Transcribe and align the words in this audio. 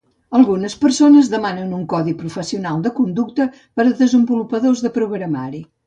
Algunes 0.37 0.75
persones 0.85 1.29
demanen 1.33 1.75
un 1.81 1.85
codi 1.93 2.15
professional 2.23 2.83
de 2.87 2.95
conducta 3.03 3.49
per 3.61 3.87
a 3.89 3.97
desenvolupadors 4.05 4.87
de 4.89 4.99
programari. 5.01 5.67